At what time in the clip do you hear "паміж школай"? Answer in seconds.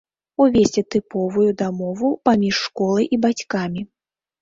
2.25-3.05